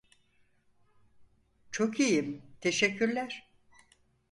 Çok 1.71 1.99
iyiyim, 1.99 2.41
teşekkürler. 2.61 3.49